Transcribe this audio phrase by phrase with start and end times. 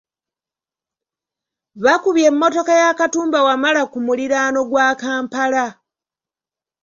[1.83, 5.65] Bakubye emmotoka ya Katumba Wamala ku muliraano gwa Kampala.